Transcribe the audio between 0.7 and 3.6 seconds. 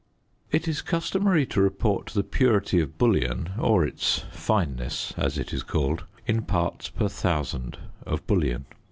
customary to report the purity of bullion,